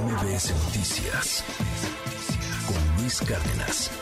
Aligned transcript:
MBS 0.00 0.50
Noticias 0.64 1.44
con 2.66 3.00
Luis 3.00 3.20
Cárdenas. 3.20 3.92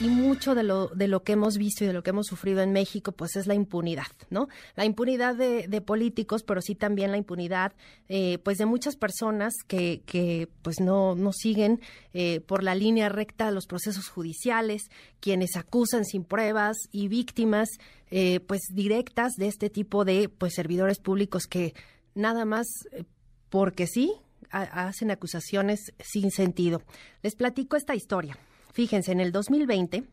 Y 0.00 0.08
mucho 0.08 0.54
de 0.54 0.62
lo, 0.62 0.88
de 0.88 1.06
lo 1.06 1.22
que 1.22 1.32
hemos 1.32 1.58
visto 1.58 1.84
y 1.84 1.86
de 1.86 1.92
lo 1.92 2.02
que 2.02 2.10
hemos 2.10 2.28
sufrido 2.28 2.62
en 2.62 2.72
México, 2.72 3.12
pues 3.12 3.36
es 3.36 3.46
la 3.46 3.52
impunidad, 3.52 4.06
¿no? 4.30 4.48
La 4.74 4.86
impunidad 4.86 5.34
de, 5.34 5.80
políticos, 5.82 6.44
pero 6.44 6.62
sí 6.62 6.74
también 6.74 7.10
la 7.10 7.18
impunidad, 7.18 7.74
eh, 8.08 8.38
pues 8.38 8.56
de 8.56 8.64
muchas 8.64 8.96
personas 8.96 9.52
que, 9.66 10.48
pues 10.62 10.80
no, 10.80 11.14
no 11.14 11.32
siguen 11.34 11.82
eh, 12.14 12.40
por 12.40 12.62
la 12.62 12.74
línea 12.74 13.10
recta 13.10 13.50
los 13.50 13.66
procesos 13.66 14.08
judiciales, 14.08 14.88
quienes 15.20 15.56
acusan 15.56 16.06
sin 16.06 16.24
pruebas 16.24 16.78
y 16.90 17.08
víctimas, 17.08 17.68
eh, 18.10 18.40
pues 18.40 18.62
directas 18.72 19.34
de 19.36 19.48
este 19.48 19.68
tipo 19.68 20.06
de, 20.06 20.30
pues 20.30 20.54
servidores 20.54 21.00
públicos 21.00 21.46
que 21.46 21.74
nada 22.14 22.46
más 22.46 22.66
porque 23.50 23.86
sí, 23.86 24.12
hacen 24.54 25.10
acusaciones 25.10 25.92
sin 25.98 26.30
sentido. 26.30 26.82
Les 27.22 27.34
platico 27.34 27.76
esta 27.76 27.94
historia. 27.94 28.38
Fíjense, 28.72 29.12
en 29.12 29.20
el 29.20 29.32
2020, 29.32 30.04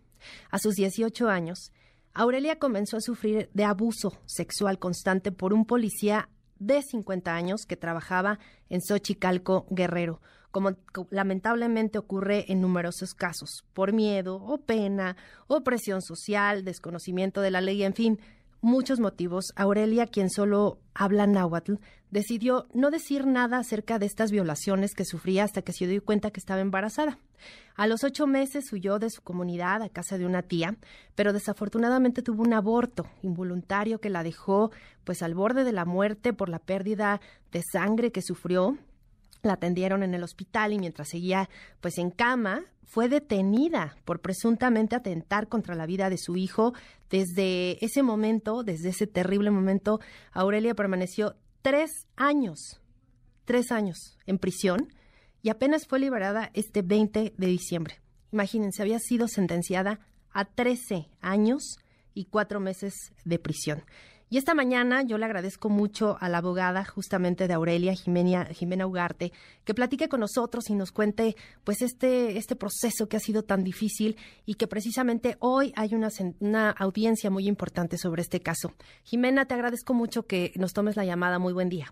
a 0.50 0.60
sus 0.60 0.76
18 0.76 1.30
años, 1.30 1.72
Aurelia 2.14 2.60
comenzó 2.60 2.98
a 2.98 3.02
sufrir 3.02 3.50
de 3.54 3.64
abuso 3.64 4.18
sexual 4.26 4.80
constante 4.80 5.32
por 5.32 5.54
un 5.54 5.66
policía 5.66 6.30
de 6.60 6.82
50 6.82 7.34
años 7.34 7.66
que 7.66 7.78
trabajaba 7.78 8.38
en 8.70 8.82
Xochicalco, 8.82 9.66
Guerrero, 9.70 10.22
como 10.52 10.76
lamentablemente 11.10 11.98
ocurre 11.98 12.52
en 12.52 12.62
numerosos 12.62 13.14
casos, 13.16 13.64
por 13.74 13.94
miedo 13.94 14.36
o 14.36 14.60
pena 14.60 15.16
o 15.48 15.62
presión 15.64 16.02
social, 16.02 16.66
desconocimiento 16.66 17.42
de 17.42 17.52
la 17.52 17.62
ley, 17.62 17.84
en 17.84 17.94
fin, 17.94 18.20
muchos 18.62 19.00
motivos, 19.00 19.52
Aurelia, 19.56 20.08
quien 20.08 20.30
solo 20.30 20.80
habla 20.94 21.28
náhuatl, 21.28 21.76
decidió 22.12 22.68
no 22.74 22.92
decir 22.92 23.26
nada 23.26 23.58
acerca 23.58 24.00
de 24.00 24.06
estas 24.06 24.32
violaciones 24.32 24.94
que 24.94 25.06
sufría 25.06 25.44
hasta 25.44 25.62
que 25.62 25.74
se 25.74 25.88
dio 25.88 26.04
cuenta 26.04 26.32
que 26.32 26.40
estaba 26.40 26.62
embarazada. 26.62 27.18
A 27.76 27.88
los 27.88 28.04
ocho 28.04 28.28
meses 28.28 28.72
huyó 28.72 29.00
de 29.00 29.10
su 29.10 29.22
comunidad 29.22 29.82
a 29.82 29.90
casa 29.90 30.18
de 30.18 30.26
una 30.26 30.44
tía, 30.44 30.78
pero 31.16 31.34
desafortunadamente 31.34 32.22
tuvo 32.22 32.44
un 32.44 32.54
aborto 32.54 33.08
involuntario 33.24 34.00
que 34.00 34.10
la 34.10 34.24
dejó 34.24 34.72
pues 35.04 35.24
al 35.24 35.34
borde 35.34 35.64
de 35.64 35.72
la 35.72 35.86
muerte 35.86 36.34
por 36.34 36.50
la 36.50 36.60
pérdida 36.60 37.22
de 37.52 37.64
sangre 37.64 38.12
que 38.12 38.22
sufrió 38.22 38.78
la 39.44 39.54
atendieron 39.54 40.04
en 40.04 40.14
el 40.14 40.24
hospital 40.24 40.74
y 40.74 40.80
mientras 40.80 41.10
seguía 41.10 41.50
pues 41.80 41.98
en 41.98 42.12
cama 42.12 42.62
fue 42.84 43.10
detenida 43.10 43.96
por 44.06 44.22
presuntamente 44.22 44.96
atentar 44.96 45.48
contra 45.48 45.76
la 45.76 45.86
vida 45.86 46.10
de 46.10 46.18
su 46.18 46.36
hijo. 46.36 46.74
Desde 47.10 47.84
ese 47.84 48.04
momento, 48.04 48.64
desde 48.64 48.90
ese 48.90 49.08
terrible 49.08 49.52
momento, 49.52 50.00
Aurelia 50.32 50.76
permaneció 50.76 51.36
tres 51.62 52.08
años, 52.16 52.82
tres 53.46 53.72
años 53.72 54.18
en 54.26 54.40
prisión 54.40 54.94
y 55.42 55.50
apenas 55.50 55.88
fue 55.88 56.00
liberada 56.00 56.52
este 56.54 56.82
20 56.82 57.34
de 57.38 57.48
diciembre. 57.48 58.02
Imagínense, 58.32 58.82
había 58.82 59.00
sido 59.00 59.28
sentenciada 59.28 60.00
a 60.32 60.46
13 60.46 61.10
años 61.20 61.80
y 62.14 62.26
cuatro 62.26 62.60
meses 62.60 63.14
de 63.26 63.40
prisión. 63.40 63.84
Y 64.32 64.38
esta 64.38 64.56
mañana 64.56 65.04
yo 65.04 65.18
le 65.18 65.26
agradezco 65.26 65.68
mucho 65.68 66.16
a 66.22 66.30
la 66.30 66.38
abogada 66.38 66.86
justamente 66.86 67.50
de 67.50 67.54
Aurelia, 67.54 67.94
Jimena, 67.94 68.46
Jimena 68.46 68.88
Ugarte, 68.88 69.34
que 69.66 69.74
platique 69.74 70.08
con 70.08 70.22
nosotros 70.22 70.70
y 70.70 70.74
nos 70.74 70.94
cuente 70.94 71.36
pues 71.66 71.82
este, 71.82 72.38
este 72.38 72.56
proceso 72.56 73.10
que 73.10 73.18
ha 73.18 73.20
sido 73.20 73.44
tan 73.44 73.66
difícil 73.66 74.16
y 74.46 74.54
que 74.54 74.68
precisamente 74.68 75.36
hoy 75.40 75.74
hay 75.76 75.96
una, 75.96 76.08
una 76.40 76.70
audiencia 76.70 77.30
muy 77.30 77.46
importante 77.46 77.98
sobre 77.98 78.22
este 78.22 78.40
caso. 78.40 78.72
Jimena, 79.04 79.48
te 79.48 79.54
agradezco 79.54 79.94
mucho 79.94 80.26
que 80.26 80.54
nos 80.56 80.72
tomes 80.72 80.96
la 80.96 81.04
llamada. 81.04 81.38
Muy 81.38 81.52
buen 81.52 81.68
día. 81.68 81.88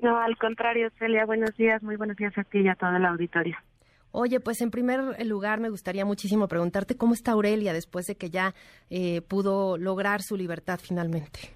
No, 0.00 0.20
al 0.20 0.36
contrario, 0.38 0.90
Celia, 0.98 1.24
buenos 1.24 1.56
días, 1.56 1.84
muy 1.84 1.94
buenos 1.94 2.16
días 2.16 2.36
a 2.36 2.42
ti 2.42 2.62
y 2.62 2.68
a 2.68 2.74
toda 2.74 2.98
la 2.98 3.10
auditoria. 3.10 3.62
Oye, 4.10 4.40
pues 4.40 4.60
en 4.60 4.72
primer 4.72 5.24
lugar 5.24 5.60
me 5.60 5.70
gustaría 5.70 6.04
muchísimo 6.04 6.48
preguntarte 6.48 6.96
cómo 6.96 7.14
está 7.14 7.30
Aurelia 7.30 7.72
después 7.72 8.06
de 8.06 8.16
que 8.16 8.28
ya 8.28 8.54
eh, 8.90 9.20
pudo 9.20 9.78
lograr 9.78 10.22
su 10.22 10.36
libertad 10.36 10.80
finalmente. 10.82 11.55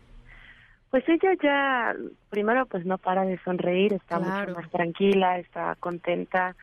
Pues 0.91 1.09
ella 1.09 1.35
ya, 1.41 1.95
primero, 2.31 2.67
pues 2.67 2.85
no 2.85 2.99
para 2.99 3.23
de 3.23 3.39
sonreír, 3.45 3.93
está 3.93 4.19
mucho 4.19 4.55
más 4.55 4.69
tranquila, 4.71 5.39
está 5.39 5.77
contenta, 5.77 6.57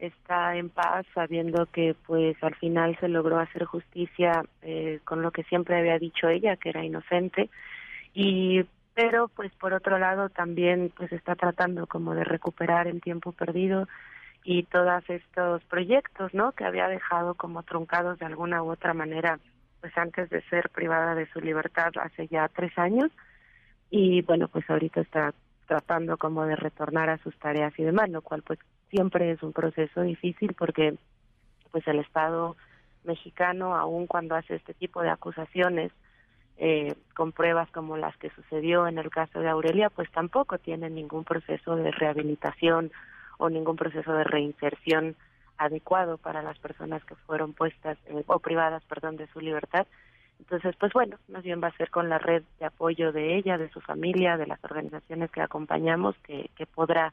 está 0.00 0.56
en 0.56 0.68
paz, 0.68 1.06
sabiendo 1.14 1.66
que 1.66 1.94
pues 2.06 2.36
al 2.42 2.56
final 2.56 2.98
se 2.98 3.08
logró 3.08 3.38
hacer 3.38 3.64
justicia 3.64 4.44
eh, 4.62 4.98
con 5.04 5.22
lo 5.22 5.30
que 5.30 5.44
siempre 5.44 5.78
había 5.78 5.96
dicho 6.00 6.28
ella, 6.28 6.56
que 6.56 6.70
era 6.70 6.84
inocente. 6.84 7.50
Y 8.14 8.64
pero 8.94 9.28
pues 9.28 9.52
por 9.54 9.72
otro 9.72 9.96
lado 9.96 10.28
también 10.28 10.92
pues 10.96 11.12
está 11.12 11.36
tratando 11.36 11.86
como 11.86 12.16
de 12.16 12.24
recuperar 12.24 12.88
el 12.88 13.00
tiempo 13.00 13.30
perdido 13.30 13.86
y 14.42 14.64
todos 14.64 15.08
estos 15.08 15.62
proyectos, 15.66 16.34
¿no? 16.34 16.50
Que 16.50 16.64
había 16.64 16.88
dejado 16.88 17.34
como 17.34 17.62
truncados 17.62 18.18
de 18.18 18.26
alguna 18.26 18.60
u 18.64 18.72
otra 18.72 18.92
manera, 18.92 19.38
pues 19.80 19.96
antes 19.96 20.30
de 20.30 20.42
ser 20.48 20.68
privada 20.70 21.14
de 21.14 21.30
su 21.30 21.40
libertad 21.40 21.92
hace 22.00 22.26
ya 22.26 22.48
tres 22.48 22.76
años 22.76 23.12
y 23.90 24.22
bueno, 24.22 24.48
pues 24.48 24.68
ahorita 24.68 25.00
está 25.00 25.34
tratando 25.66 26.16
como 26.16 26.44
de 26.46 26.56
retornar 26.56 27.10
a 27.10 27.18
sus 27.18 27.36
tareas 27.38 27.72
y 27.78 27.84
demás, 27.84 28.08
lo 28.10 28.22
cual 28.22 28.42
pues 28.42 28.58
siempre 28.90 29.30
es 29.30 29.42
un 29.42 29.52
proceso 29.52 30.02
difícil 30.02 30.54
porque 30.54 30.94
pues 31.70 31.86
el 31.86 31.98
Estado 31.98 32.56
mexicano, 33.04 33.76
aun 33.76 34.06
cuando 34.06 34.34
hace 34.34 34.56
este 34.56 34.74
tipo 34.74 35.02
de 35.02 35.10
acusaciones 35.10 35.92
eh, 36.56 36.94
con 37.14 37.32
pruebas 37.32 37.70
como 37.70 37.96
las 37.96 38.16
que 38.16 38.30
sucedió 38.30 38.86
en 38.88 38.98
el 38.98 39.10
caso 39.10 39.40
de 39.40 39.48
Aurelia, 39.48 39.90
pues 39.90 40.10
tampoco 40.10 40.58
tiene 40.58 40.90
ningún 40.90 41.24
proceso 41.24 41.76
de 41.76 41.90
rehabilitación 41.90 42.90
o 43.38 43.48
ningún 43.48 43.76
proceso 43.76 44.12
de 44.12 44.24
reinserción 44.24 45.16
adecuado 45.56 46.18
para 46.18 46.42
las 46.42 46.58
personas 46.58 47.04
que 47.04 47.14
fueron 47.14 47.52
puestas 47.52 47.98
eh, 48.06 48.24
o 48.26 48.38
privadas, 48.38 48.82
perdón, 48.84 49.16
de 49.16 49.26
su 49.28 49.40
libertad 49.40 49.86
entonces, 50.38 50.74
pues 50.78 50.92
bueno, 50.92 51.18
más 51.28 51.42
bien 51.42 51.60
va 51.62 51.68
a 51.68 51.76
ser 51.76 51.90
con 51.90 52.08
la 52.08 52.18
red 52.18 52.42
de 52.58 52.66
apoyo 52.66 53.12
de 53.12 53.36
ella, 53.36 53.58
de 53.58 53.68
su 53.70 53.80
familia, 53.80 54.36
de 54.36 54.46
las 54.46 54.62
organizaciones 54.64 55.30
que 55.30 55.40
acompañamos, 55.40 56.16
que, 56.24 56.50
que 56.56 56.66
podrá 56.66 57.12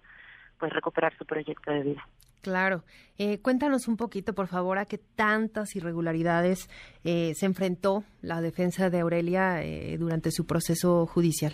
pues 0.59 0.71
recuperar 0.71 1.15
su 1.17 1.25
proyecto 1.25 1.71
de 1.71 1.83
vida. 1.83 2.07
Claro. 2.41 2.83
Eh, 3.17 3.41
cuéntanos 3.41 3.87
un 3.87 3.97
poquito, 3.97 4.33
por 4.33 4.47
favor, 4.47 4.77
a 4.77 4.85
qué 4.85 4.99
tantas 4.99 5.75
irregularidades 5.75 6.69
eh, 7.03 7.33
se 7.33 7.47
enfrentó 7.47 8.03
la 8.21 8.39
defensa 8.39 8.91
de 8.91 8.99
Aurelia 8.99 9.63
eh, 9.63 9.97
durante 9.97 10.29
su 10.29 10.45
proceso 10.45 11.07
judicial. 11.07 11.53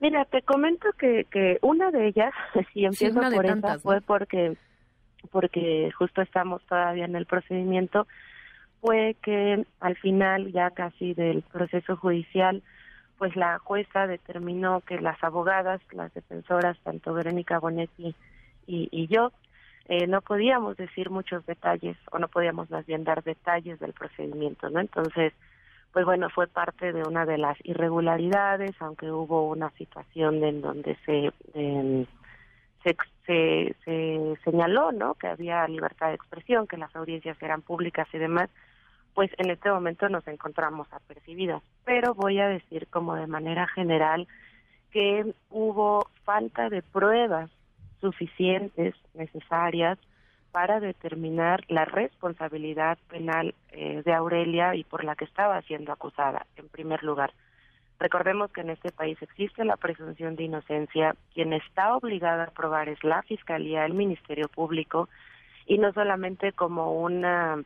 Mira, 0.00 0.24
te 0.24 0.40
comento 0.40 0.88
que, 0.98 1.24
que 1.30 1.58
una 1.60 1.90
de 1.90 2.08
ellas, 2.08 2.32
si 2.72 2.86
empiezo 2.86 3.20
por 3.20 3.44
esa, 3.44 3.78
fue 3.78 4.00
porque, 4.00 4.56
porque 5.30 5.90
justo 5.98 6.22
estamos 6.22 6.64
todavía 6.66 7.04
en 7.04 7.16
el 7.16 7.26
procedimiento, 7.26 8.06
fue 8.84 9.16
que 9.22 9.64
al 9.80 9.96
final 9.96 10.52
ya 10.52 10.70
casi 10.70 11.14
del 11.14 11.40
proceso 11.40 11.96
judicial, 11.96 12.62
pues 13.16 13.34
la 13.34 13.58
jueza 13.58 14.06
determinó 14.06 14.82
que 14.82 15.00
las 15.00 15.24
abogadas, 15.24 15.80
las 15.92 16.12
defensoras, 16.12 16.76
tanto 16.82 17.14
Verónica 17.14 17.58
Bonetti 17.58 18.14
y, 18.66 19.06
yo, 19.06 19.32
eh, 19.86 20.06
no 20.06 20.20
podíamos 20.20 20.76
decir 20.76 21.08
muchos 21.08 21.46
detalles 21.46 21.96
o 22.12 22.18
no 22.18 22.28
podíamos 22.28 22.68
más 22.70 22.84
bien 22.84 23.04
dar 23.04 23.22
detalles 23.24 23.80
del 23.80 23.94
procedimiento, 23.94 24.68
¿no? 24.68 24.80
Entonces, 24.80 25.32
pues 25.94 26.04
bueno, 26.04 26.28
fue 26.28 26.46
parte 26.46 26.92
de 26.92 27.04
una 27.04 27.24
de 27.24 27.38
las 27.38 27.56
irregularidades, 27.64 28.72
aunque 28.80 29.10
hubo 29.10 29.48
una 29.48 29.70
situación 29.78 30.44
en 30.44 30.60
donde 30.60 30.94
se, 31.06 31.32
se, 32.82 32.96
se, 33.24 33.76
se 33.82 34.38
señaló, 34.44 34.92
¿no? 34.92 35.14
Que 35.14 35.28
había 35.28 35.66
libertad 35.68 36.08
de 36.08 36.16
expresión, 36.16 36.66
que 36.66 36.76
las 36.76 36.94
audiencias 36.94 37.42
eran 37.42 37.62
públicas 37.62 38.06
y 38.12 38.18
demás 38.18 38.50
pues 39.14 39.30
en 39.38 39.50
este 39.50 39.70
momento 39.70 40.08
nos 40.08 40.26
encontramos 40.26 40.92
apercibidas. 40.92 41.62
Pero 41.84 42.14
voy 42.14 42.40
a 42.40 42.48
decir 42.48 42.88
como 42.88 43.14
de 43.14 43.26
manera 43.26 43.66
general 43.68 44.26
que 44.90 45.34
hubo 45.50 46.08
falta 46.24 46.68
de 46.68 46.82
pruebas 46.82 47.50
suficientes, 48.00 48.94
necesarias, 49.14 49.98
para 50.52 50.78
determinar 50.78 51.64
la 51.68 51.84
responsabilidad 51.84 52.98
penal 53.08 53.54
eh, 53.72 54.02
de 54.04 54.12
Aurelia 54.12 54.74
y 54.76 54.84
por 54.84 55.02
la 55.02 55.16
que 55.16 55.24
estaba 55.24 55.60
siendo 55.62 55.92
acusada, 55.92 56.46
en 56.56 56.68
primer 56.68 57.02
lugar. 57.02 57.32
Recordemos 57.98 58.52
que 58.52 58.60
en 58.60 58.70
este 58.70 58.92
país 58.92 59.20
existe 59.20 59.64
la 59.64 59.76
presunción 59.76 60.36
de 60.36 60.44
inocencia. 60.44 61.16
Quien 61.32 61.52
está 61.52 61.96
obligada 61.96 62.44
a 62.44 62.50
probar 62.50 62.88
es 62.88 63.02
la 63.02 63.22
Fiscalía, 63.22 63.84
el 63.84 63.94
Ministerio 63.94 64.48
Público, 64.48 65.08
y 65.66 65.78
no 65.78 65.92
solamente 65.92 66.52
como 66.52 67.00
una 67.00 67.64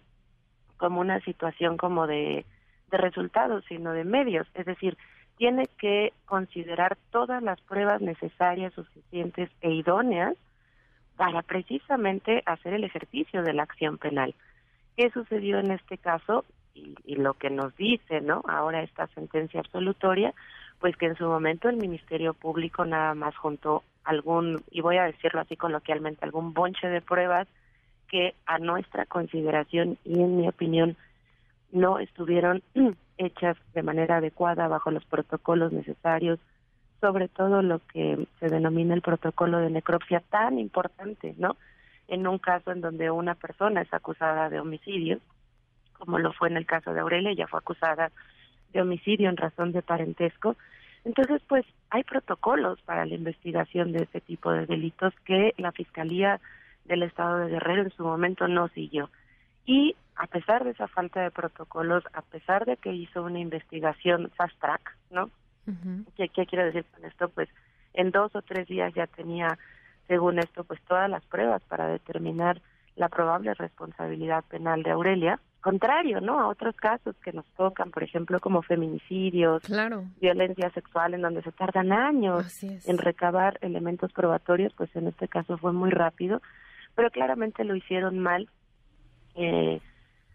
como 0.78 1.00
una 1.00 1.20
situación 1.20 1.76
como 1.76 2.06
de, 2.06 2.46
resultados, 2.90 3.64
sino 3.68 3.92
de 3.92 4.04
medios. 4.04 4.46
Es 4.54 4.64
decir, 4.64 4.96
tiene 5.36 5.66
que 5.78 6.14
considerar 6.24 6.96
todas 7.10 7.42
las 7.42 7.60
pruebas 7.60 8.00
necesarias, 8.00 8.72
suficientes 8.72 9.50
e 9.60 9.70
idóneas 9.72 10.34
para 11.16 11.42
precisamente 11.42 12.42
hacer 12.46 12.72
el 12.72 12.84
ejercicio 12.84 13.42
de 13.42 13.52
la 13.52 13.64
acción 13.64 13.98
penal. 13.98 14.34
¿Qué 14.96 15.10
sucedió 15.10 15.58
en 15.58 15.72
este 15.72 15.98
caso? 15.98 16.44
Y, 16.74 16.94
y, 17.04 17.16
lo 17.16 17.34
que 17.34 17.50
nos 17.50 17.76
dice, 17.76 18.20
¿no? 18.20 18.42
Ahora 18.48 18.82
esta 18.82 19.06
sentencia 19.08 19.60
absolutoria, 19.60 20.32
pues 20.80 20.96
que 20.96 21.06
en 21.06 21.16
su 21.16 21.24
momento 21.24 21.68
el 21.68 21.76
Ministerio 21.76 22.34
Público 22.34 22.84
nada 22.84 23.14
más 23.14 23.36
juntó 23.36 23.82
algún, 24.04 24.62
y 24.70 24.80
voy 24.80 24.96
a 24.96 25.04
decirlo 25.04 25.40
así 25.40 25.56
coloquialmente, 25.56 26.24
algún 26.24 26.54
bonche 26.54 26.88
de 26.88 27.02
pruebas 27.02 27.48
que 28.10 28.34
a 28.46 28.58
nuestra 28.58 29.06
consideración 29.06 29.98
y 30.04 30.20
en 30.20 30.36
mi 30.38 30.48
opinión 30.48 30.96
no 31.70 31.98
estuvieron 31.98 32.62
hechas 33.18 33.56
de 33.74 33.82
manera 33.82 34.16
adecuada 34.16 34.68
bajo 34.68 34.90
los 34.90 35.04
protocolos 35.04 35.72
necesarios, 35.72 36.38
sobre 37.00 37.28
todo 37.28 37.62
lo 37.62 37.80
que 37.92 38.26
se 38.40 38.48
denomina 38.48 38.94
el 38.94 39.02
protocolo 39.02 39.58
de 39.58 39.70
necropsia 39.70 40.20
tan 40.20 40.58
importante, 40.58 41.34
¿no? 41.38 41.56
En 42.08 42.26
un 42.26 42.38
caso 42.38 42.72
en 42.72 42.80
donde 42.80 43.10
una 43.10 43.34
persona 43.34 43.82
es 43.82 43.92
acusada 43.92 44.48
de 44.48 44.60
homicidio, 44.60 45.20
como 45.92 46.18
lo 46.18 46.32
fue 46.32 46.48
en 46.48 46.56
el 46.56 46.66
caso 46.66 46.94
de 46.94 47.00
Aurelia, 47.00 47.32
ella 47.32 47.46
fue 47.46 47.58
acusada 47.58 48.10
de 48.72 48.80
homicidio 48.80 49.28
en 49.28 49.36
razón 49.36 49.72
de 49.72 49.82
parentesco. 49.82 50.56
Entonces, 51.04 51.42
pues 51.48 51.64
hay 51.90 52.04
protocolos 52.04 52.80
para 52.82 53.04
la 53.04 53.14
investigación 53.14 53.92
de 53.92 54.04
este 54.04 54.20
tipo 54.20 54.50
de 54.52 54.66
delitos 54.66 55.12
que 55.24 55.54
la 55.58 55.72
Fiscalía 55.72 56.40
del 56.88 57.04
Estado 57.04 57.38
de 57.38 57.50
Guerrero 57.50 57.82
en 57.82 57.90
su 57.90 58.02
momento 58.02 58.48
no 58.48 58.68
siguió. 58.68 59.10
Y 59.64 59.94
a 60.16 60.26
pesar 60.26 60.64
de 60.64 60.70
esa 60.70 60.88
falta 60.88 61.20
de 61.20 61.30
protocolos, 61.30 62.02
a 62.12 62.22
pesar 62.22 62.64
de 62.64 62.76
que 62.76 62.92
hizo 62.92 63.22
una 63.22 63.38
investigación 63.38 64.30
fast 64.36 64.58
track, 64.60 64.96
¿no? 65.10 65.30
¿Qué, 66.16 66.30
¿Qué 66.30 66.46
quiero 66.46 66.64
decir 66.64 66.86
con 66.94 67.04
esto? 67.04 67.28
Pues 67.28 67.48
en 67.92 68.10
dos 68.10 68.34
o 68.34 68.40
tres 68.40 68.66
días 68.66 68.92
ya 68.94 69.06
tenía, 69.06 69.58
según 70.06 70.38
esto, 70.38 70.64
pues 70.64 70.80
todas 70.88 71.10
las 71.10 71.24
pruebas 71.26 71.62
para 71.64 71.86
determinar 71.86 72.60
la 72.96 73.10
probable 73.10 73.52
responsabilidad 73.52 74.44
penal 74.48 74.82
de 74.82 74.90
Aurelia 74.90 75.38
contrario, 75.60 76.20
¿no? 76.20 76.40
A 76.40 76.48
otros 76.48 76.74
casos 76.76 77.16
que 77.22 77.32
nos 77.32 77.44
tocan, 77.56 77.90
por 77.90 78.02
ejemplo, 78.02 78.40
como 78.40 78.62
feminicidios, 78.62 79.62
violencia 80.20 80.70
sexual, 80.70 81.14
en 81.14 81.22
donde 81.22 81.42
se 81.42 81.52
tardan 81.52 81.92
años 81.92 82.62
en 82.62 82.98
recabar 82.98 83.58
elementos 83.60 84.12
probatorios, 84.12 84.72
pues 84.74 84.94
en 84.96 85.08
este 85.08 85.28
caso 85.28 85.58
fue 85.58 85.72
muy 85.72 85.90
rápido, 85.90 86.40
pero 86.98 87.12
claramente 87.12 87.62
lo 87.62 87.76
hicieron 87.76 88.18
mal. 88.18 88.48
Eh, 89.36 89.80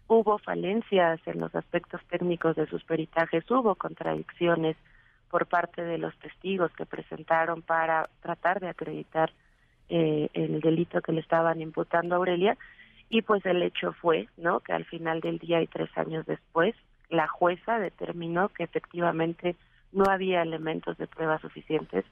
hubo 0.06 0.38
falencias 0.38 1.20
en 1.26 1.40
los 1.40 1.54
aspectos 1.54 2.00
técnicos 2.08 2.56
de 2.56 2.66
sus 2.66 2.82
peritajes, 2.84 3.44
hubo 3.50 3.74
contradicciones 3.74 4.74
por 5.30 5.44
parte 5.44 5.84
de 5.84 5.98
los 5.98 6.16
testigos 6.20 6.72
que 6.72 6.86
presentaron 6.86 7.60
para 7.60 8.08
tratar 8.22 8.60
de 8.60 8.68
acreditar 8.70 9.30
eh, 9.90 10.30
el 10.32 10.62
delito 10.62 11.02
que 11.02 11.12
le 11.12 11.20
estaban 11.20 11.60
imputando 11.60 12.14
a 12.14 12.18
Aurelia 12.18 12.56
y 13.10 13.20
pues 13.20 13.44
el 13.44 13.62
hecho 13.62 13.92
fue, 13.92 14.30
¿no? 14.38 14.60
Que 14.60 14.72
al 14.72 14.86
final 14.86 15.20
del 15.20 15.38
día 15.38 15.60
y 15.60 15.66
tres 15.66 15.90
años 15.98 16.24
después, 16.24 16.74
la 17.10 17.28
jueza 17.28 17.78
determinó 17.78 18.48
que 18.48 18.64
efectivamente 18.64 19.54
no 19.92 20.06
había 20.06 20.40
elementos 20.40 20.96
de 20.96 21.08
prueba 21.08 21.38
suficientes 21.40 22.06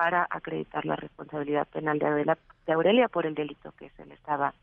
para 0.00 0.26
acreditar 0.30 0.86
la 0.86 0.96
responsabilidad 0.96 1.68
penal 1.68 1.98
de 1.98 2.72
Aurelia, 2.72 3.08
por 3.08 3.26
el 3.26 3.34
delito 3.34 3.72
que 3.72 3.90
se 3.90 4.06
le 4.06 4.14
estaba 4.14 4.54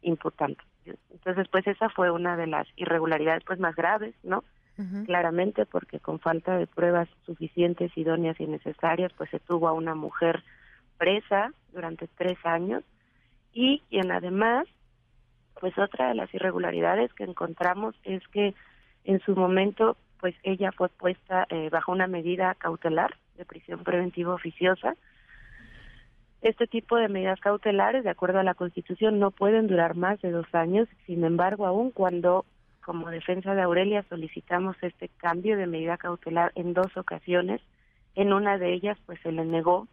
imputando. 0.00 0.62
Entonces, 1.10 1.48
pues 1.50 1.66
esa 1.66 1.88
fue 1.88 2.12
una 2.12 2.36
de 2.36 2.46
las 2.46 2.68
irregularidades 2.76 3.42
pues 3.44 3.58
más 3.58 3.74
graves, 3.74 4.14
¿no? 4.22 4.44
Claramente 5.06 5.66
porque 5.66 5.98
con 5.98 6.20
falta 6.20 6.56
de 6.56 6.68
pruebas 6.68 7.08
suficientes, 7.24 7.90
idóneas 7.96 8.38
y 8.38 8.46
necesarias, 8.46 9.12
pues 9.16 9.28
se 9.30 9.40
tuvo 9.40 9.66
a 9.66 9.72
una 9.72 9.96
mujer 9.96 10.44
presa 10.98 11.50
durante 11.72 12.06
tres 12.06 12.38
años 12.44 12.84
y 13.52 13.80
quien 13.90 14.12
además 14.12 14.68
pues 15.60 15.76
otra 15.78 16.10
de 16.10 16.14
las 16.14 16.32
irregularidades 16.32 17.12
que 17.14 17.24
encontramos 17.24 17.96
es 18.04 18.22
que 18.28 18.54
en 19.02 19.18
su 19.18 19.34
momento 19.34 19.96
pues 20.20 20.36
ella 20.44 20.70
fue 20.70 20.90
puesta 20.90 21.44
eh, 21.50 21.70
bajo 21.70 21.90
una 21.90 22.06
medida 22.06 22.54
cautelar 22.54 23.16
de 23.36 23.44
prisión 23.44 23.84
preventiva 23.84 24.34
oficiosa. 24.34 24.94
Este 26.42 26.66
tipo 26.66 26.96
de 26.96 27.08
medidas 27.08 27.40
cautelares, 27.40 28.04
de 28.04 28.10
acuerdo 28.10 28.38
a 28.38 28.44
la 28.44 28.54
Constitución, 28.54 29.18
no 29.18 29.30
pueden 29.30 29.66
durar 29.66 29.96
más 29.96 30.20
de 30.20 30.30
dos 30.30 30.46
años. 30.54 30.88
Sin 31.06 31.24
embargo, 31.24 31.66
aun 31.66 31.90
cuando 31.90 32.44
como 32.84 33.10
defensa 33.10 33.54
de 33.54 33.62
Aurelia 33.62 34.04
solicitamos 34.08 34.76
este 34.80 35.08
cambio 35.08 35.56
de 35.56 35.66
medida 35.66 35.96
cautelar 35.96 36.52
en 36.54 36.72
dos 36.72 36.96
ocasiones, 36.96 37.60
en 38.14 38.32
una 38.32 38.58
de 38.58 38.72
ellas 38.72 38.96
pues 39.06 39.18
se 39.22 39.32
le 39.32 39.44
negó, 39.44 39.88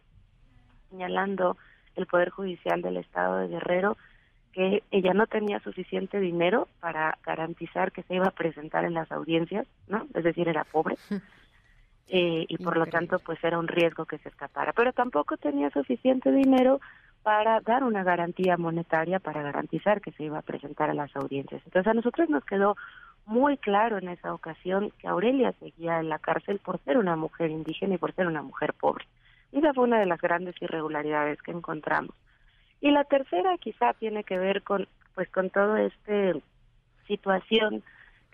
señalando 0.90 1.56
el 1.96 2.06
Poder 2.06 2.30
Judicial 2.30 2.82
del 2.82 2.98
Estado 2.98 3.38
de 3.38 3.48
Guerrero 3.48 3.96
que 4.54 4.84
ella 4.92 5.12
no 5.12 5.26
tenía 5.26 5.58
suficiente 5.60 6.20
dinero 6.20 6.68
para 6.78 7.18
garantizar 7.26 7.90
que 7.90 8.04
se 8.04 8.14
iba 8.14 8.28
a 8.28 8.30
presentar 8.30 8.84
en 8.84 8.94
las 8.94 9.10
audiencias, 9.10 9.66
¿no? 9.88 10.06
Es 10.14 10.22
decir, 10.22 10.48
era 10.48 10.62
pobre. 10.64 10.96
Eh, 12.08 12.44
y 12.48 12.58
por 12.58 12.76
lo 12.76 12.86
tanto, 12.86 13.18
pues 13.18 13.42
era 13.42 13.58
un 13.58 13.68
riesgo 13.68 14.04
que 14.04 14.18
se 14.18 14.28
escapara. 14.28 14.72
Pero 14.72 14.92
tampoco 14.92 15.36
tenía 15.36 15.70
suficiente 15.70 16.30
dinero 16.30 16.80
para 17.24 17.60
dar 17.60 17.84
una 17.84 18.04
garantía 18.04 18.58
monetaria 18.58 19.18
para 19.18 19.42
garantizar 19.42 20.02
que 20.02 20.12
se 20.12 20.24
iba 20.24 20.38
a 20.38 20.42
presentar 20.42 20.90
a 20.90 20.94
las 20.94 21.16
audiencias. 21.16 21.62
Entonces 21.64 21.90
a 21.90 21.94
nosotros 21.94 22.28
nos 22.28 22.44
quedó 22.44 22.76
muy 23.24 23.56
claro 23.56 23.96
en 23.96 24.08
esa 24.08 24.34
ocasión 24.34 24.92
que 24.98 25.08
Aurelia 25.08 25.52
seguía 25.52 26.00
en 26.00 26.10
la 26.10 26.18
cárcel 26.18 26.58
por 26.58 26.78
ser 26.84 26.98
una 26.98 27.16
mujer 27.16 27.50
indígena 27.50 27.94
y 27.94 27.98
por 27.98 28.14
ser 28.14 28.26
una 28.26 28.42
mujer 28.42 28.74
pobre. 28.74 29.06
Y 29.52 29.60
esa 29.60 29.72
fue 29.72 29.84
una 29.84 29.98
de 29.98 30.04
las 30.04 30.20
grandes 30.20 30.54
irregularidades 30.60 31.40
que 31.40 31.52
encontramos. 31.52 32.14
Y 32.82 32.90
la 32.90 33.04
tercera 33.04 33.56
quizá 33.56 33.94
tiene 33.94 34.24
que 34.24 34.38
ver 34.38 34.62
con 34.62 34.86
pues 35.14 35.30
con 35.30 35.48
toda 35.48 35.80
esta 35.80 36.38
situación 37.06 37.82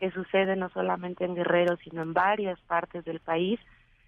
que 0.00 0.11
sucede 0.11 0.56
no 0.56 0.70
solamente 0.70 1.25
en 1.26 1.35
Guerrero, 1.35 1.76
sino 1.85 2.02
en 2.02 2.14
varias 2.14 2.58
partes 2.62 3.05
del 3.05 3.20
país, 3.20 3.61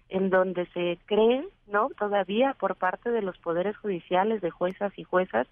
en 0.09 0.31
donde 0.31 0.65
se 0.73 0.97
cree, 1.05 1.47
¿no? 1.67 1.89
Todavía 1.97 2.55
por 2.59 2.75
parte 2.75 3.11
de 3.11 3.21
los 3.21 3.37
poderes 3.37 3.77
judiciales, 3.77 4.41
de 4.41 4.49
juezas 4.49 4.91
y 4.97 5.03
juezas, 5.03 5.47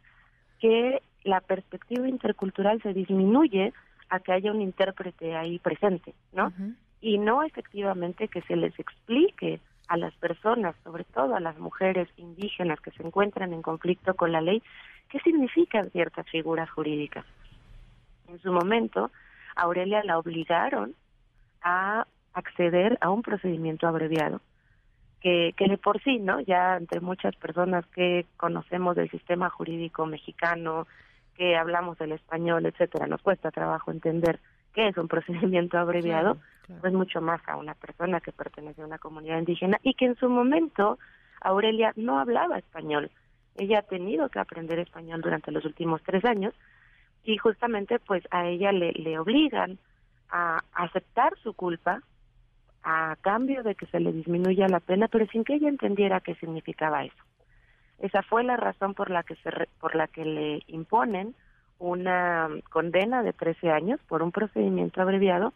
que 0.60 1.02
la 1.24 1.42
perspectiva 1.42 2.10
intercultural 2.10 2.82
se 2.82 2.94
disminuye 2.94 3.72
a 4.10 4.20
que 4.20 4.34
haya 4.34 4.52
un 4.52 4.62
intérprete 4.62 5.36
ahí 5.36 5.60
presente, 5.60 6.14
¿no? 6.34 6.52
Y 7.02 7.20
no 7.20 7.44
efectivamente 7.44 8.28
que 8.28 8.42
se 8.42 8.56
les 8.56 8.78
explique 8.80 9.60
a 9.88 9.98
las 9.98 10.14
personas, 10.16 10.76
sobre 10.84 11.04
todo 11.04 11.36
a 11.36 11.40
las 11.40 11.58
mujeres 11.60 12.08
indígenas 12.18 12.80
que 12.82 12.92
se 12.92 13.04
encuentran 13.04 13.54
en 13.54 13.62
conflicto 13.62 14.16
con 14.16 14.32
la 14.32 14.42
ley, 14.42 14.64
qué 15.10 15.20
significan 15.20 15.92
ciertas 15.92 16.28
figuras 16.30 16.70
jurídicas. 16.72 17.26
En 18.28 18.40
su 18.40 18.52
momento, 18.52 19.12
Aurelia 19.56 20.04
la 20.04 20.18
obligaron 20.18 20.96
a 21.62 22.06
acceder 22.34 22.98
a 23.02 23.10
un 23.10 23.22
procedimiento 23.22 23.88
abreviado, 23.88 24.42
que, 25.20 25.54
que 25.56 25.68
de 25.68 25.78
por 25.78 26.02
sí, 26.02 26.20
¿no? 26.20 26.40
Ya 26.40 26.78
entre 26.78 27.00
muchas 27.00 27.36
personas 27.36 27.86
que 27.88 28.26
conocemos 28.38 28.96
del 28.96 29.10
sistema 29.12 29.50
jurídico 29.50 30.06
mexicano, 30.06 30.88
que 31.36 31.56
hablamos 31.56 32.00
el 32.02 32.12
español, 32.12 32.66
etcétera, 32.66 33.08
nos 33.08 33.22
cuesta 33.22 33.52
trabajo 33.52 33.92
entender 33.92 34.40
qué 34.74 34.88
es 34.88 34.98
un 34.98 35.08
procedimiento 35.10 35.78
abreviado, 35.78 36.38
pues 36.80 36.94
mucho 36.94 37.22
más 37.22 37.42
a 37.48 37.58
una 37.58 37.74
persona 37.74 38.22
que 38.22 38.32
pertenece 38.32 38.82
a 38.82 38.86
una 38.86 38.98
comunidad 38.98 39.40
indígena 39.40 39.78
y 39.84 39.94
que 39.94 40.06
en 40.06 40.16
su 40.16 40.30
momento 40.30 40.98
Aurelia 41.42 41.94
no 41.96 42.20
hablaba 42.20 42.58
español. 42.58 43.12
Ella 43.58 43.80
ha 43.80 43.82
tenido 43.84 44.30
que 44.30 44.40
aprender 44.40 44.80
español 44.80 45.22
durante 45.22 45.52
los 45.52 45.66
últimos 45.66 46.02
tres 46.04 46.24
años 46.24 46.54
y 47.24 47.38
justamente 47.38 48.00
pues 48.00 48.24
a 48.32 48.48
ella 48.48 48.72
le, 48.72 49.20
obligan 49.20 49.78
a 50.30 50.62
aceptar 50.74 51.34
su 51.44 51.54
culpa 51.54 52.02
a 52.84 53.16
cambio 53.22 53.64
de 53.64 53.76
que 53.76 53.86
se 53.88 54.00
le 54.00 54.12
disminuya 54.12 54.68
la 54.68 54.80
pena, 54.80 55.08
pero 55.08 55.28
sin 55.28 55.44
que 55.44 55.56
ella 55.56 55.70
entendiera 55.70 56.22
qué 56.22 56.36
significaba 56.36 57.04
eso. 57.04 57.24
Esa 58.00 58.24
fue 58.24 58.44
la 58.44 58.58
razón 58.58 58.96
por 58.96 59.12
la 59.12 59.22
que 59.24 59.36
se 59.36 59.52
por 59.80 59.96
la 59.96 60.08
que 60.08 60.26
le 60.26 60.64
imponen 60.68 61.36
una 61.78 62.50
condena 62.70 63.22
de 63.22 63.34
13 63.34 63.72
años 63.72 64.00
por 64.08 64.24
un 64.24 64.32
procedimiento 64.32 65.02
abreviado 65.02 65.54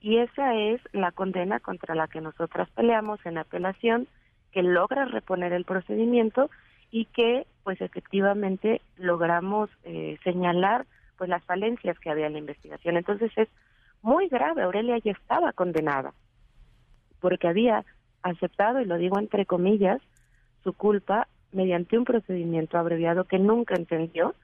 y 0.00 0.18
esa 0.18 0.54
es 0.54 0.80
la 0.92 1.12
condena 1.12 1.60
contra 1.60 1.94
la 1.94 2.08
que 2.08 2.20
nosotras 2.20 2.68
peleamos 2.70 3.24
en 3.24 3.38
apelación, 3.38 4.06
que 4.52 4.62
logra 4.62 5.06
reponer 5.06 5.52
el 5.52 5.64
procedimiento 5.64 6.50
y 6.90 7.06
que 7.06 7.46
pues 7.62 7.80
efectivamente 7.80 8.82
logramos 8.96 9.70
eh, 9.84 10.18
señalar 10.22 10.86
pues 11.16 11.30
las 11.30 11.44
falencias 11.44 11.98
que 11.98 12.10
había 12.10 12.26
en 12.26 12.34
la 12.34 12.38
investigación. 12.38 12.96
Entonces 12.96 13.32
es 13.36 13.48
muy 14.02 14.28
grave, 14.28 14.62
Aurelia 14.62 14.98
ya 14.98 15.12
estaba 15.12 15.52
condenada 15.52 16.12
porque 17.20 17.48
había 17.48 17.84
aceptado, 18.22 18.80
y 18.80 18.84
lo 18.84 18.98
digo 18.98 19.18
entre 19.18 19.46
comillas, 19.46 20.00
su 20.62 20.72
culpa 20.74 21.26
mediante 21.52 21.96
un 21.96 22.04
procedimiento 22.04 22.76
abreviado 22.76 23.24
que 23.24 23.38
nunca 23.38 23.74
entendió 23.76 24.34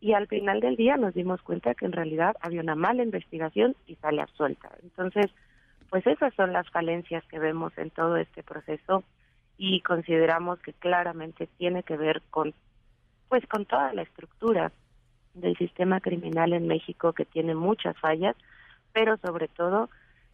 y 0.00 0.12
al 0.12 0.26
final 0.26 0.60
del 0.60 0.76
día 0.76 0.96
nos 0.96 1.14
dimos 1.14 1.40
cuenta 1.42 1.74
que 1.74 1.86
en 1.86 1.92
realidad 1.92 2.36
había 2.40 2.60
una 2.60 2.74
mala 2.74 3.02
investigación 3.02 3.76
y 3.86 3.94
sale 3.96 4.20
absuelta. 4.20 4.70
Entonces, 4.82 5.26
pues 5.90 6.06
esas 6.06 6.34
son 6.34 6.52
las 6.52 6.68
falencias 6.70 7.24
que 7.26 7.38
vemos 7.38 7.76
en 7.78 7.90
todo 7.90 8.16
este 8.16 8.42
proceso 8.42 9.04
y 9.58 9.80
consideramos 9.82 10.58
que 10.60 10.72
claramente 10.72 11.48
tiene 11.58 11.82
que 11.82 11.96
ver 11.96 12.22
con 12.30 12.52
pues 13.28 13.46
con 13.46 13.64
toda 13.64 13.94
la 13.94 14.02
estructura 14.02 14.72
del 15.34 15.56
sistema 15.56 16.00
criminal 16.00 16.52
en 16.52 16.66
México 16.66 17.12
que 17.12 17.24
tiene 17.24 17.54
muchas 17.54 17.96
fallas, 17.98 18.36
pero 18.92 19.16
sobre 19.18 19.48
todo 19.48 19.88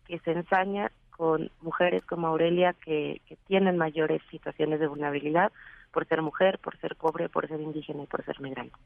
que 0.07 0.19
se 0.21 0.33
ensaña 0.33 0.91
con 1.11 1.51
mujeres 1.61 2.05
como 2.05 2.29
Aurelia 2.29 2.75
que, 2.75 3.21
tienen 3.47 3.77
mayores 3.77 4.23
situaciones 4.31 4.79
de 4.79 4.87
vulnerabilidad, 4.87 5.53
por 5.93 6.07
ser 6.07 6.23
mujer, 6.23 6.59
por 6.59 6.79
ser 6.79 6.97
pobre, 6.97 7.29
por 7.29 7.49
ser 7.49 7.61
indígena 7.61 8.03
y 8.03 8.07
por 8.07 8.25
ser 8.25 8.41
migrante 8.41 8.77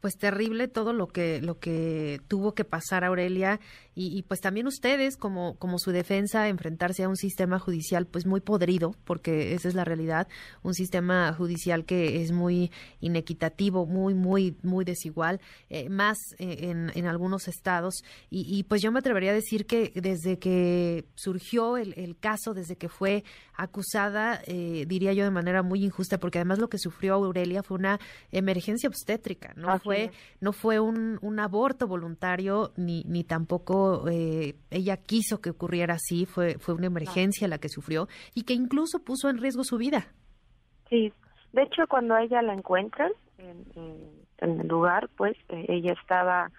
pues 0.00 0.16
terrible 0.16 0.68
todo 0.68 0.92
lo 0.92 1.08
que 1.08 1.40
lo 1.40 1.58
que 1.58 2.20
tuvo 2.28 2.54
que 2.54 2.64
pasar 2.64 3.04
Aurelia 3.04 3.60
y, 4.00 4.22
pues 4.22 4.40
también 4.40 4.68
ustedes 4.68 5.16
como 5.16 5.56
como 5.56 5.80
su 5.80 5.90
defensa 5.90 6.46
enfrentarse 6.46 7.02
a 7.02 7.08
un 7.08 7.16
sistema 7.16 7.58
judicial 7.58 8.06
pues 8.06 8.26
muy 8.26 8.40
podrido 8.40 8.94
porque 9.04 9.54
esa 9.54 9.66
es 9.66 9.74
la 9.74 9.84
realidad 9.84 10.28
un 10.62 10.72
sistema 10.72 11.32
judicial 11.32 11.84
que 11.84 12.22
es 12.22 12.30
muy 12.30 12.70
inequitativo 13.00 13.86
muy 13.86 14.14
muy 14.14 14.56
muy 14.62 14.84
desigual 14.84 15.40
eh, 15.68 15.88
más 15.88 16.16
eh, 16.38 16.68
en, 16.70 16.92
en, 16.94 17.06
algunos 17.06 17.48
estados. 17.48 18.02
Y, 18.30 18.62
pues 18.64 18.82
yo 18.82 18.92
me 18.92 18.98
atrevería 18.98 19.30
a 19.30 19.34
decir 19.34 19.66
que 19.66 19.92
desde 19.94 20.38
que 20.38 21.06
surgió 21.14 21.76
el, 21.76 21.94
el 21.96 22.16
caso 22.18 22.54
desde 22.54 22.76
que 22.76 22.88
fue 22.88 23.24
acusada 23.54 24.40
eh, 24.46 24.84
diría 24.86 25.12
yo 25.12 25.24
de 25.24 25.30
manera 25.30 25.62
muy 25.62 25.84
injusta 25.84 26.18
porque 26.18 26.38
además 26.38 26.58
lo 26.58 26.68
que 26.68 26.78
sufrió 26.78 27.14
Aurelia 27.14 27.62
fue 27.62 27.76
una 27.76 27.98
emergencia 28.30 28.88
obstétrica 28.88 29.52
no 29.56 29.72
fue, 29.88 30.10
no 30.40 30.52
fue 30.52 30.80
un, 30.80 31.18
un, 31.22 31.40
aborto 31.40 31.86
voluntario, 31.86 32.72
ni, 32.76 33.04
ni 33.04 33.24
tampoco 33.24 34.08
eh, 34.08 34.56
ella 34.70 34.96
quiso 34.96 35.40
que 35.40 35.50
ocurriera 35.50 35.94
así, 35.94 36.26
fue, 36.26 36.58
fue 36.58 36.74
una 36.74 36.86
emergencia 36.86 37.48
la 37.48 37.58
que 37.58 37.68
sufrió 37.68 38.08
y 38.34 38.44
que 38.44 38.54
incluso 38.54 39.02
puso 39.04 39.30
en 39.30 39.38
riesgo 39.38 39.64
su 39.64 39.78
vida. 39.78 40.08
Sí, 40.88 41.12
de 41.52 41.62
hecho 41.62 41.86
cuando 41.88 42.16
ella 42.16 42.42
la 42.42 42.54
encuentran 42.54 43.12
en, 43.38 43.64
en 44.38 44.60
el 44.60 44.68
lugar, 44.68 45.08
pues 45.16 45.36
eh, 45.48 45.64
ella 45.68 45.94
estaba 46.00 46.50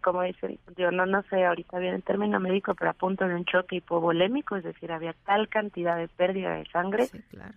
como 0.00 0.22
dicen, 0.22 0.58
yo 0.76 0.90
no 0.90 1.06
no 1.06 1.22
sé 1.30 1.44
ahorita 1.44 1.78
bien 1.78 1.94
el 1.94 2.02
término 2.02 2.40
médico, 2.40 2.74
pero 2.74 2.90
a 2.90 2.94
punto 2.94 3.26
de 3.26 3.34
un 3.34 3.44
choque 3.44 3.76
hipovolémico, 3.76 4.56
es 4.56 4.64
decir, 4.64 4.92
había 4.92 5.14
tal 5.26 5.48
cantidad 5.48 5.96
de 5.96 6.08
pérdida 6.08 6.54
de 6.54 6.66
sangre 6.66 7.08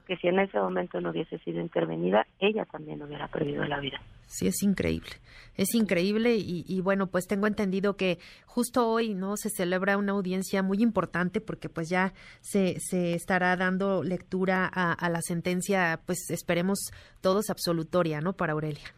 que 0.05 0.17
si 0.17 0.27
en 0.27 0.39
ese 0.39 0.59
momento 0.59 0.99
no 1.01 1.11
hubiese 1.11 1.37
sido 1.39 1.61
intervenida, 1.61 2.25
ella 2.39 2.65
también 2.65 3.01
hubiera 3.01 3.27
perdido 3.27 3.63
la 3.65 3.79
vida. 3.79 3.99
Sí, 4.27 4.47
es 4.47 4.61
increíble, 4.61 5.11
es 5.55 5.73
increíble 5.73 6.35
y, 6.37 6.81
bueno, 6.81 7.07
pues 7.07 7.27
tengo 7.27 7.47
entendido 7.47 7.95
que 7.95 8.19
justo 8.45 8.89
hoy 8.89 9.13
no 9.13 9.37
se 9.37 9.49
celebra 9.49 9.97
una 9.97 10.11
audiencia 10.11 10.61
muy 10.61 10.79
importante 10.81 11.39
porque 11.39 11.69
pues 11.69 11.87
ya 11.87 12.13
se, 12.41 12.79
se 12.81 13.13
estará 13.13 13.55
dando 13.55 14.03
lectura 14.03 14.65
a, 14.65 15.09
la 15.09 15.21
sentencia, 15.21 16.01
pues 16.05 16.29
esperemos 16.29 16.91
todos 17.21 17.49
absolutoria, 17.49 18.19
¿no? 18.19 18.33
Para 18.33 18.51
Aurelia. 18.51 18.93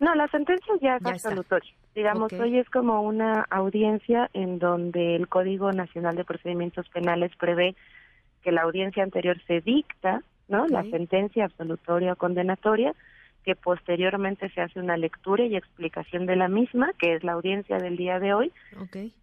No, 0.00 0.12
la 0.16 0.26
sentencia 0.28 0.74
ya 0.82 0.96
es 0.96 1.06
absolutoria. 1.06 1.72
Digamos, 1.94 2.32
hoy 2.32 2.58
es 2.58 2.68
como 2.70 3.02
una 3.02 3.46
audiencia 3.50 4.28
en 4.32 4.58
donde 4.58 5.14
el 5.14 5.28
Código 5.28 5.70
Nacional 5.72 6.16
de 6.16 6.24
Procedimientos 6.24 6.88
Penales 6.88 7.30
prevé 7.36 7.76
que 8.42 8.50
la 8.50 8.62
audiencia 8.62 9.04
anterior 9.04 9.40
se 9.46 9.60
dicta, 9.60 10.22
¿no? 10.48 10.66
La 10.66 10.82
sentencia 10.82 11.44
absolutoria 11.44 12.14
o 12.14 12.16
condenatoria, 12.16 12.94
que 13.44 13.54
posteriormente 13.54 14.48
se 14.50 14.60
hace 14.60 14.80
una 14.80 14.96
lectura 14.96 15.44
y 15.44 15.54
explicación 15.54 16.26
de 16.26 16.34
la 16.34 16.48
misma, 16.48 16.92
que 16.98 17.14
es 17.14 17.22
la 17.22 17.32
audiencia 17.32 17.78
del 17.78 17.96
día 17.96 18.18
de 18.18 18.34
hoy, 18.34 18.52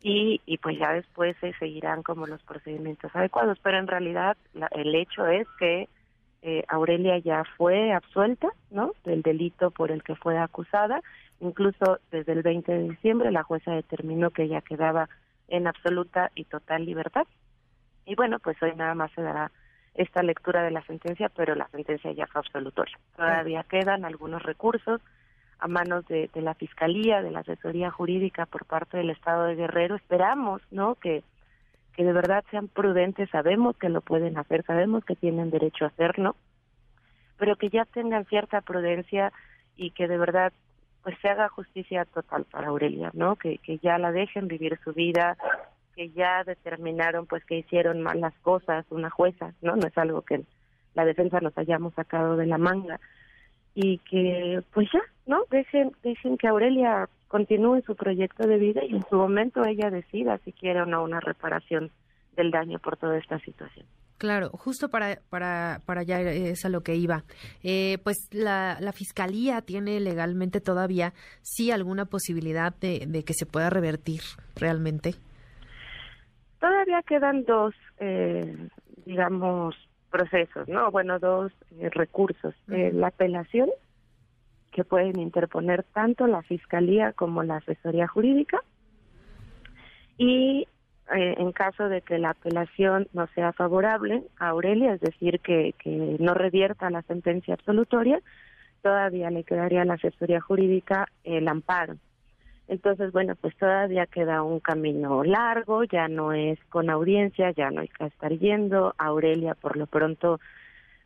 y, 0.01 0.39
y 0.45 0.57
pues 0.59 0.79
ya 0.79 0.93
después 0.93 1.35
se 1.41 1.53
seguirán 1.53 2.03
como 2.03 2.25
los 2.25 2.41
procedimientos 2.43 3.13
adecuados. 3.13 3.59
Pero 3.61 3.79
en 3.79 3.87
realidad 3.87 4.37
el 4.71 4.95
hecho 4.95 5.27
es 5.27 5.47
que 5.59 5.89
eh, 6.43 6.63
Aurelia 6.69 7.17
ya 7.17 7.43
fue 7.57 7.91
absuelta, 7.91 8.47
¿no? 8.69 8.93
Del 9.03 9.23
delito 9.23 9.71
por 9.71 9.91
el 9.91 10.03
que 10.03 10.15
fue 10.15 10.37
acusada 10.37 11.01
Incluso 11.41 12.00
desde 12.12 12.33
el 12.33 12.43
20 12.43 12.71
de 12.71 12.89
diciembre 12.89 13.31
la 13.31 13.43
jueza 13.43 13.71
determinó 13.71 14.29
que 14.29 14.43
ella 14.43 14.62
quedaba 14.62 15.10
en 15.48 15.67
absoluta 15.67 16.31
y 16.36 16.45
total 16.45 16.86
libertad. 16.86 17.25
Y 18.05 18.15
bueno, 18.15 18.39
pues 18.39 18.62
hoy 18.62 18.74
nada 18.75 18.93
más 18.93 19.12
se 19.13 19.21
dará 19.21 19.51
esta 19.95 20.21
lectura 20.21 20.63
de 20.63 20.71
la 20.71 20.83
sentencia, 20.83 21.29
pero 21.36 21.55
la 21.55 21.67
sentencia 21.69 22.12
ya 22.12 22.27
fue 22.27 22.39
absolutoria. 22.39 22.98
Todavía 23.15 23.63
quedan 23.63 24.05
algunos 24.05 24.43
recursos 24.43 25.01
a 25.60 25.67
manos 25.67 26.05
de, 26.07 26.29
la 26.36 26.53
Fiscalía, 26.53 27.21
de 27.21 27.31
la 27.31 27.39
Asesoría 27.39 27.91
Jurídica 27.91 28.45
por 28.45 28.65
parte 28.65 28.98
del 28.98 29.10
Estado 29.10 29.45
de 29.45 29.55
Guerrero. 29.55 29.95
Esperamos, 29.95 30.62
¿no?, 30.71 30.95
que, 30.95 31.24
que 31.95 32.03
de 32.03 32.13
verdad 32.13 32.43
sean 32.51 32.67
prudentes, 32.67 33.29
sabemos 33.31 33.75
que 33.77 33.89
lo 33.89 34.01
pueden 34.01 34.38
hacer, 34.38 34.63
sabemos 34.63 35.03
que 35.05 35.15
tienen 35.15 35.50
derecho 35.50 35.86
a 35.86 35.89
hacerlo, 35.89 36.36
pero 37.38 37.55
que 37.57 37.69
ya 37.69 37.86
tengan 37.86 38.25
cierta 38.25 38.62
prudencia 38.62 39.33
y 39.75 39.91
que 39.91 40.07
de 40.07 40.17
verdad 40.17 40.53
pues 41.03 41.17
se 41.22 41.29
haga 41.29 41.50
justicia 41.50 42.05
total 42.05 42.46
para 42.46 42.67
Aurelia, 42.67 43.12
¿no? 43.13 43.36
Que, 43.36 43.58
que 43.58 43.77
ya 43.79 43.98
la 43.98 44.12
dejen 44.12 44.48
vivir 44.48 44.79
su 44.84 44.93
vida, 44.93 45.38
que 45.96 46.10
ya 46.12 46.43
determinaron 46.43 47.25
pues 47.25 47.43
que 47.46 47.60
hicieron 47.60 48.01
mal 48.01 48.22
las 48.22 48.34
cosas 48.39 48.86
una 48.89 49.10
jueza, 49.10 49.53
¿no? 49.62 49.75
No 49.75 49.88
es 49.88 49.98
algo 49.98 50.22
que 50.22 50.43
la 50.93 51.05
defensa 51.05 51.39
nos 51.39 51.58
hayamos 51.58 51.93
sacado 51.93 52.38
de 52.38 52.46
la 52.46 52.58
manga 52.58 53.00
y 53.74 54.00
que 54.00 54.62
pues 54.74 54.89
ya, 54.93 55.01
¿no? 55.25 55.46
Dejen 55.50 55.91
dejen 56.03 56.38
que 56.38 56.48
Aurelia 56.48 57.08
continúe 57.27 57.81
su 57.81 57.96
proyecto 57.96 58.46
de 58.48 58.58
vida 58.58 58.84
y 58.84 58.96
en 58.96 59.05
su 59.10 59.15
momento 59.15 59.63
ella 59.65 59.89
decida 59.89 60.38
si 60.39 60.51
quiere 60.51 60.81
o 60.81 60.86
no 60.86 61.03
una 61.03 61.20
reparación 61.20 61.91
del 62.36 62.51
daño 62.51 62.79
por 62.79 62.98
toda 62.98 63.17
esta 63.17 63.39
situación. 63.39 63.86
Claro, 64.21 64.49
justo 64.49 64.89
para, 64.89 65.17
para, 65.31 65.81
para 65.87 66.01
allá 66.01 66.21
es 66.21 66.63
a 66.63 66.69
lo 66.69 66.81
que 66.81 66.93
iba. 66.93 67.23
Eh, 67.63 67.97
pues 68.03 68.29
la, 68.31 68.77
la, 68.79 68.91
Fiscalía 68.91 69.61
tiene 69.61 69.99
legalmente 69.99 70.61
todavía 70.61 71.13
sí 71.41 71.71
alguna 71.71 72.05
posibilidad 72.05 72.71
de, 72.71 73.07
de 73.07 73.23
que 73.23 73.33
se 73.33 73.47
pueda 73.47 73.71
revertir 73.71 74.21
realmente. 74.55 75.15
Todavía 76.59 77.01
quedan 77.01 77.45
dos, 77.45 77.73
eh, 77.97 78.69
digamos, 79.07 79.75
procesos, 80.11 80.67
¿no? 80.67 80.91
Bueno, 80.91 81.17
dos 81.17 81.51
eh, 81.79 81.89
recursos. 81.89 82.53
la 82.67 83.07
apelación, 83.07 83.71
que 84.71 84.83
pueden 84.83 85.19
interponer 85.19 85.81
tanto 85.81 86.27
la 86.27 86.43
Fiscalía 86.43 87.13
como 87.13 87.41
la 87.41 87.55
Asesoría 87.55 88.07
Jurídica, 88.07 88.61
y 90.19 90.67
eh, 91.13 91.36
en 91.38 91.51
caso 91.51 91.89
de 91.89 92.01
que 92.01 92.17
la 92.17 92.31
apelación 92.31 93.08
no 93.13 93.27
sea 93.36 93.51
favorable 93.51 94.24
a 94.38 94.50
Aurelia, 94.50 94.93
es 94.93 95.01
decir, 95.01 95.39
que, 95.39 95.74
que 95.77 96.17
no 96.20 96.34
revierta 96.34 96.89
la 96.89 97.01
sentencia 97.01 97.53
absolutoria, 97.53 98.20
todavía 98.81 99.29
le 99.29 99.43
quedaría 99.43 99.81
a 99.81 99.86
la 99.86 99.96
asesoría 99.96 100.39
jurídica 100.39 101.08
el 101.24 101.48
amparo. 101.48 101.96
Entonces, 102.67 103.12
bueno, 103.12 103.36
pues 103.36 103.55
todavía 103.58 104.05
queda 104.05 104.43
un 104.43 104.62
camino 104.62 105.24
largo, 105.25 105.84
ya 105.84 106.08
no 106.08 106.31
es 106.31 106.58
con 106.70 106.89
audiencia, 106.89 107.51
ya 107.51 107.70
no 107.70 107.81
hay 107.81 107.89
que 107.89 108.05
estar 108.05 108.31
yendo. 108.31 108.96
Aurelia, 108.98 109.55
por 109.55 109.75
lo 109.75 109.88
pronto, 109.88 110.39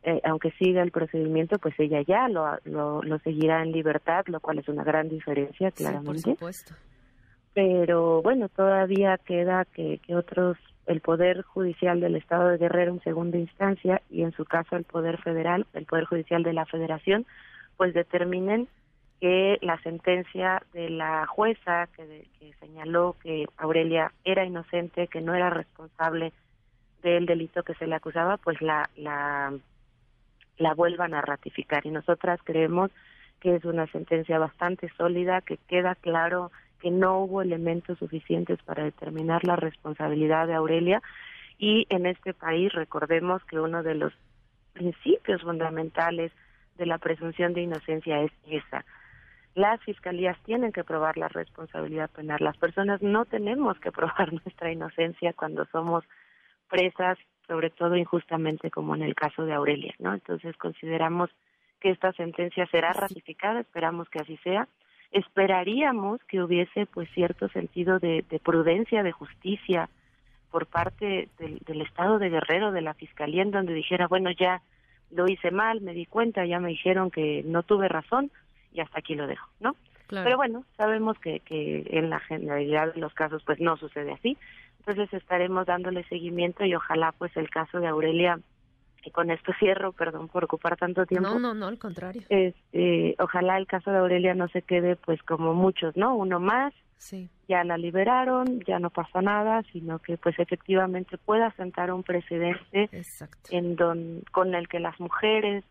eh, 0.04 0.22
aunque 0.26 0.52
siga 0.60 0.84
el 0.84 0.92
procedimiento, 0.92 1.58
pues 1.58 1.74
ella 1.80 2.02
ya 2.08 2.28
lo, 2.28 2.46
lo, 2.66 3.02
lo, 3.02 3.18
seguirá 3.20 3.64
en 3.64 3.72
libertad, 3.72 4.26
lo 4.28 4.40
cual 4.40 4.60
es 4.60 4.68
una 4.68 4.84
gran 4.84 5.10
diferencia, 5.10 5.72
claramente. 5.72 6.20
Sí, 6.20 6.24
por 6.26 6.54
supuesto 6.54 6.76
pero 7.56 8.22
bueno, 8.22 8.50
todavía 8.50 9.18
queda 9.18 9.64
que, 9.64 10.00
que 10.06 10.14
otros, 10.14 10.58
el 10.88 11.00
Poder 11.00 11.42
Judicial 11.42 12.02
del 12.02 12.18
Estado 12.18 12.50
de 12.50 12.58
Guerrero 12.58 12.92
en 12.92 13.02
segunda 13.02 13.38
instancia 13.38 14.02
y 14.12 14.24
en 14.24 14.34
su 14.34 14.44
caso 14.44 14.76
el 14.76 14.84
Poder 14.84 15.20
Federal, 15.22 15.66
el 15.74 15.86
Poder 15.86 16.04
Judicial 16.04 16.44
de 16.44 16.52
la 16.52 16.66
Federación, 16.66 17.26
pues 17.78 17.94
determinen 17.94 18.68
que 19.22 19.58
la 19.62 19.82
sentencia 19.84 20.64
de 20.74 20.90
la 20.90 21.26
jueza 21.28 21.88
que, 21.96 22.28
que 22.40 22.54
señaló 22.60 23.16
que 23.24 23.46
Aurelia 23.56 24.12
era 24.26 24.44
inocente, 24.44 25.08
que 25.08 25.22
no 25.22 25.34
era 25.34 25.50
responsable 25.50 26.34
del 27.04 27.26
delito 27.26 27.64
que 27.64 27.76
se 27.76 27.88
le 27.88 27.96
acusaba, 27.96 28.36
pues 28.36 28.62
la, 28.62 28.90
la, 28.98 29.54
la 30.58 30.74
vuelvan 30.74 31.14
a 31.14 31.22
ratificar. 31.22 31.86
Y 31.86 31.92
nosotras 31.92 32.42
creemos 32.44 32.92
que 33.40 33.56
es 33.56 33.64
una 33.64 33.88
sentencia 33.88 34.40
bastante 34.40 34.90
sólida, 34.98 35.40
que 35.40 35.58
queda 35.70 35.96
claro 35.96 36.52
que 36.80 36.92
no 36.92 37.20
hubo 37.20 37.42
elementos 37.42 37.98
suficientes 38.00 38.62
para 38.64 38.84
determinar 38.84 39.44
la 39.46 39.56
responsabilidad 39.56 40.48
de 40.48 40.56
Aurelia 40.56 41.02
y 41.58 41.88
en 41.90 42.06
este 42.06 42.34
país 42.34 42.72
recordemos 42.74 43.44
que 43.46 43.60
uno 43.60 43.84
de 43.84 43.96
los 43.96 44.14
principios 44.74 45.42
fundamentales 45.42 46.32
de 46.78 46.86
la 46.86 46.98
presunción 46.98 47.54
de 47.54 47.62
inocencia 47.62 48.22
es 48.22 48.32
esa. 48.46 48.86
Las 49.54 49.82
fiscalías 49.84 50.38
tienen 50.44 50.74
que 50.74 50.84
probar 50.84 51.18
la 51.18 51.30
responsabilidad 51.30 52.10
penal. 52.10 52.40
Las 52.42 52.58
personas 52.58 53.02
no 53.02 53.24
tenemos 53.24 53.80
que 53.80 53.92
probar 53.94 54.34
nuestra 54.34 54.72
inocencia 54.72 55.34
cuando 55.34 55.66
somos 55.68 56.04
presas, 56.70 57.18
sobre 57.48 57.70
todo 57.70 57.96
injustamente 57.96 58.70
como 58.70 58.96
en 58.96 59.04
el 59.04 59.16
caso 59.16 59.46
de 59.46 59.54
Aurelia, 59.54 59.94
¿no? 60.00 60.14
Entonces 60.14 60.58
consideramos 60.58 61.30
que 61.80 61.92
esta 61.92 62.12
sentencia 62.14 62.66
será 62.68 62.92
ratificada, 62.92 63.62
esperamos 63.62 64.10
que 64.10 64.20
así 64.20 64.38
sea 64.38 64.68
esperaríamos 65.16 66.22
que 66.26 66.44
hubiese 66.44 66.86
pues 66.88 67.10
cierto 67.14 67.48
sentido 67.48 68.00
de, 68.00 68.24
prudencia, 68.44 69.02
de 69.02 69.14
justicia 69.14 69.90
por 70.52 70.66
parte 70.66 71.30
del, 71.40 71.82
Estado 71.82 72.20
de 72.20 72.30
Guerrero, 72.30 72.74
de 72.74 72.82
la 72.82 72.94
Fiscalía, 72.94 73.42
en 73.42 73.52
donde 73.52 73.74
dijera, 73.74 74.08
bueno, 74.08 74.30
ya 74.32 74.62
lo 75.12 75.26
hice 75.28 75.52
mal, 75.52 75.80
me 75.80 75.94
di 75.94 76.06
cuenta, 76.06 76.46
ya 76.46 76.60
me 76.60 76.70
dijeron 76.70 77.12
que 77.12 77.44
no 77.46 77.64
tuve 77.64 77.88
razón 77.88 78.30
y 78.74 78.82
hasta 78.82 79.00
aquí 79.00 79.16
lo 79.16 79.26
dejo, 79.26 79.50
¿no? 79.62 79.76
Pero 80.10 80.36
bueno, 80.36 80.66
sabemos 80.78 81.18
que, 81.18 81.40
que 81.40 81.88
en 81.90 82.10
la 82.10 82.20
generalidad 82.20 82.94
de 82.94 83.00
los 83.00 83.14
casos 83.14 83.42
pues 83.44 83.60
no 83.60 83.78
sucede 83.78 84.12
así, 84.12 84.38
entonces 84.80 85.12
estaremos 85.14 85.66
dándole 85.66 86.04
seguimiento 86.04 86.66
y 86.66 86.76
ojalá 86.76 87.14
pues 87.14 87.36
el 87.38 87.50
caso 87.50 87.80
de 87.80 87.88
Aurelia 87.88 88.40
y 89.06 89.12
con 89.12 89.32
esto 89.32 89.52
cierro, 89.60 89.92
perdón 89.92 90.28
por 90.28 90.44
ocupar 90.44 90.78
tanto 90.78 91.06
tiempo. 91.06 91.30
No, 91.30 91.40
no, 91.40 91.54
no, 91.54 91.68
al 91.68 91.78
contrario. 91.78 92.24
Este, 92.30 93.16
ojalá 93.20 93.58
el 93.58 93.68
caso 93.68 93.92
de 93.92 93.98
Aurelia 93.98 94.34
no 94.34 94.48
se 94.50 94.62
quede 94.62 94.96
pues 94.96 95.22
como 95.24 95.54
muchos, 95.54 95.96
¿no? 95.96 96.16
Uno 96.16 96.40
más, 96.40 96.74
sí. 96.98 97.30
ya 97.48 97.64
la 97.64 97.78
liberaron, 97.78 98.62
ya 98.62 98.80
no 98.80 98.90
pasó 98.90 99.22
nada, 99.22 99.64
sino 99.72 100.00
que 100.00 100.18
pues 100.18 100.38
efectivamente 100.40 101.18
pueda 101.18 101.52
sentar 101.52 101.92
un 101.92 102.04
precedente 102.04 102.90
en 103.50 103.76
don, 103.76 104.24
con 104.32 104.56
el 104.56 104.68
que 104.68 104.80
las 104.80 105.00
mujeres, 105.00 105.64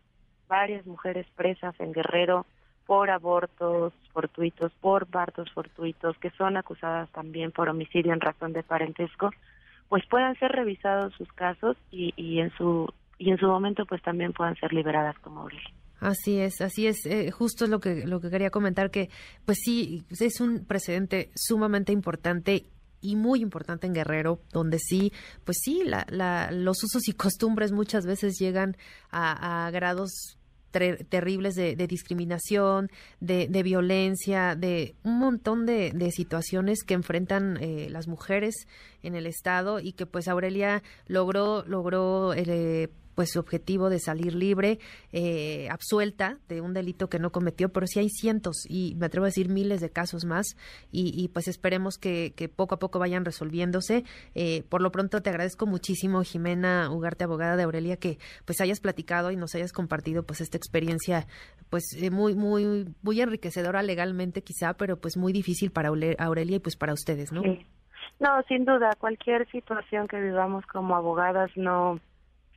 varias 0.47 0.85
mujeres 0.85 1.25
presas 1.35 1.75
en 1.79 1.91
Guerrero 1.91 2.45
por 2.85 3.09
abortos 3.09 3.93
fortuitos, 4.13 4.71
por 4.79 5.07
partos 5.07 5.51
fortuitos, 5.51 6.17
que 6.19 6.29
son 6.31 6.55
acusadas 6.55 7.09
también 7.11 7.51
por 7.51 7.67
homicidio 7.67 8.13
en 8.13 8.21
razón 8.21 8.53
de 8.53 8.63
parentesco, 8.63 9.31
pues 9.89 10.05
puedan 10.07 10.35
ser 10.35 10.51
revisados 10.51 11.13
sus 11.15 11.31
casos 11.33 11.77
y, 11.91 12.13
y 12.15 12.39
en 12.39 12.51
su 12.51 12.87
y 13.17 13.31
en 13.31 13.37
su 13.37 13.47
momento 13.47 13.85
pues 13.85 14.01
también 14.01 14.33
puedan 14.33 14.55
ser 14.55 14.73
liberadas 14.73 15.17
como 15.19 15.41
Aurelia. 15.41 15.73
Así 15.99 16.39
es, 16.39 16.61
así 16.61 16.87
es, 16.87 17.05
eh, 17.05 17.31
justo 17.31 17.67
lo 17.67 17.79
que 17.79 18.05
lo 18.05 18.19
que 18.19 18.29
quería 18.29 18.49
comentar 18.49 18.91
que 18.91 19.09
pues 19.45 19.59
sí 19.63 20.03
es 20.19 20.41
un 20.41 20.65
precedente 20.65 21.31
sumamente 21.35 21.93
importante 21.93 22.65
y 23.01 23.15
muy 23.15 23.41
importante 23.41 23.87
en 23.87 23.93
Guerrero, 23.93 24.39
donde 24.51 24.79
sí, 24.79 25.13
pues 25.43 25.57
sí, 25.61 25.83
la, 25.85 26.05
la, 26.09 26.49
los 26.51 26.83
usos 26.83 27.07
y 27.07 27.13
costumbres 27.13 27.71
muchas 27.71 28.05
veces 28.05 28.37
llegan 28.39 28.75
a, 29.11 29.67
a 29.67 29.71
grados 29.71 30.37
terribles 31.09 31.55
de, 31.55 31.75
discriminación, 31.87 32.89
de, 33.19 33.63
violencia, 33.63 34.55
de 34.55 34.95
un 35.03 35.19
montón 35.19 35.65
de, 35.65 36.11
situaciones 36.11 36.83
que 36.83 36.93
enfrentan 36.93 37.57
eh, 37.61 37.87
las 37.89 38.07
mujeres 38.07 38.67
en 39.01 39.15
el 39.15 39.25
estado 39.25 39.79
y 39.79 39.93
que 39.93 40.05
pues 40.05 40.27
Aurelia 40.27 40.83
logró 41.07 41.63
logró 41.65 42.33
eh, 42.33 42.89
pues 43.15 43.31
su 43.31 43.39
objetivo 43.39 43.89
de 43.89 43.99
salir 43.99 44.35
libre, 44.35 44.79
eh, 45.11 45.67
absuelta 45.69 46.37
de 46.47 46.61
un 46.61 46.73
delito 46.73 47.09
que 47.09 47.19
no 47.19 47.31
cometió, 47.31 47.69
pero 47.69 47.87
sí 47.87 47.99
hay 47.99 48.09
cientos 48.09 48.65
y 48.69 48.95
me 48.95 49.07
atrevo 49.07 49.25
a 49.25 49.29
decir 49.29 49.49
miles 49.49 49.81
de 49.81 49.89
casos 49.89 50.25
más 50.25 50.57
y, 50.91 51.29
pues 51.29 51.47
esperemos 51.47 51.97
que, 51.97 52.33
poco 52.55 52.75
a 52.75 52.79
poco 52.79 52.99
vayan 52.99 53.25
resolviéndose. 53.25 54.03
Eh, 54.35 54.63
por 54.69 54.81
lo 54.81 54.91
pronto 54.91 55.21
te 55.21 55.29
agradezco 55.29 55.65
muchísimo, 55.65 56.21
Jimena 56.23 56.89
Ugarte, 56.91 57.23
abogada 57.23 57.55
de 57.55 57.63
Aurelia, 57.63 57.97
que 57.97 58.19
pues 58.45 58.61
hayas 58.61 58.79
platicado 58.79 59.31
y 59.31 59.35
nos 59.35 59.55
hayas 59.55 59.71
compartido 59.71 60.23
pues 60.23 60.41
esta 60.41 60.57
experiencia 60.57 61.27
pues 61.69 61.83
eh, 61.97 62.11
muy, 62.11 62.35
muy, 62.35 62.93
muy 63.01 63.21
enriquecedora 63.21 63.81
legalmente 63.81 64.43
quizá, 64.43 64.73
pero 64.73 64.97
pues 64.97 65.17
muy 65.17 65.33
difícil 65.33 65.71
para 65.71 65.89
Aurelia 65.89 66.57
y 66.57 66.59
pues 66.59 66.75
para 66.75 66.93
ustedes, 66.93 67.31
¿no? 67.31 67.41
No, 68.19 68.41
sin 68.47 68.65
duda, 68.65 68.91
cualquier 68.97 69.49
situación 69.51 70.07
que 70.07 70.19
vivamos 70.19 70.65
como 70.67 70.95
abogadas 70.95 71.51
no 71.55 71.99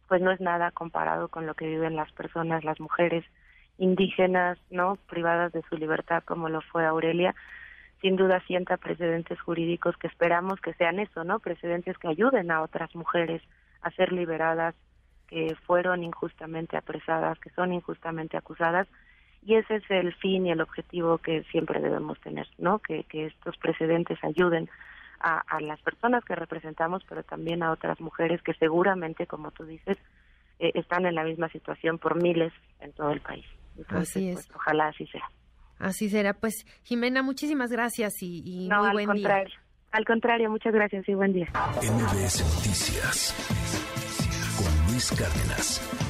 pues 0.08 0.22
no 0.22 0.30
es 0.30 0.40
nada 0.40 0.70
comparado 0.70 1.28
con 1.28 1.46
lo 1.46 1.54
que 1.54 1.66
viven 1.66 1.96
las 1.96 2.10
personas, 2.12 2.64
las 2.64 2.80
mujeres 2.80 3.24
indígenas, 3.76 4.58
¿no? 4.70 4.96
privadas 5.08 5.52
de 5.52 5.62
su 5.68 5.76
libertad 5.76 6.22
como 6.24 6.48
lo 6.48 6.60
fue 6.62 6.84
Aurelia. 6.86 7.34
Sin 8.00 8.16
duda 8.16 8.40
sienta 8.46 8.76
precedentes 8.76 9.40
jurídicos 9.40 9.96
que 9.96 10.06
esperamos 10.06 10.60
que 10.60 10.72
sean 10.74 11.00
eso, 11.00 11.24
¿no? 11.24 11.40
Precedentes 11.40 11.98
que 11.98 12.08
ayuden 12.08 12.50
a 12.50 12.62
otras 12.62 12.94
mujeres 12.94 13.42
a 13.82 13.90
ser 13.90 14.12
liberadas 14.12 14.74
que 15.26 15.56
fueron 15.66 16.04
injustamente 16.04 16.76
apresadas, 16.76 17.38
que 17.40 17.50
son 17.50 17.72
injustamente 17.72 18.36
acusadas 18.36 18.86
y 19.44 19.54
ese 19.54 19.76
es 19.76 19.90
el 19.90 20.14
fin 20.14 20.46
y 20.46 20.52
el 20.52 20.60
objetivo 20.60 21.18
que 21.18 21.42
siempre 21.44 21.80
debemos 21.80 22.20
tener, 22.20 22.48
¿no? 22.56 22.78
Que, 22.78 23.04
que 23.04 23.26
estos 23.26 23.56
precedentes 23.56 24.22
ayuden 24.22 24.68
a, 25.20 25.60
las 25.60 25.80
personas 25.82 26.24
que 26.24 26.34
representamos, 26.34 27.02
pero 27.08 27.22
también 27.22 27.62
a 27.62 27.72
otras 27.72 28.00
mujeres 28.00 28.42
que 28.42 28.54
seguramente, 28.54 29.26
como 29.26 29.50
tú 29.50 29.64
dices, 29.64 29.98
eh, 30.58 30.72
están 30.74 31.06
en 31.06 31.14
la 31.14 31.24
misma 31.24 31.48
situación 31.48 31.98
por 31.98 32.20
miles 32.20 32.52
en 32.80 32.92
todo 32.92 33.10
el 33.10 33.20
país. 33.20 33.46
así 33.88 34.30
es. 34.30 34.46
Pues, 34.46 34.56
ojalá 34.56 34.88
así 34.88 35.06
sea. 35.06 35.30
Así 35.78 36.08
será. 36.08 36.34
Pues, 36.34 36.66
Jimena, 36.82 37.22
muchísimas 37.22 37.70
gracias 37.70 38.22
y, 38.22 38.68
muy 38.68 38.92
buen 38.92 39.06
contrario, 39.06 39.46
día. 39.46 39.60
Al 39.92 40.04
contrario, 40.04 40.50
muchas 40.50 40.72
gracias 40.72 41.08
y 41.08 41.14
buen 41.14 41.32
día. 41.32 41.48
MBS 41.82 42.42
Noticias 42.42 43.34
con 44.58 44.92
Luis 44.92 45.10
Cárdenas. 45.12 46.07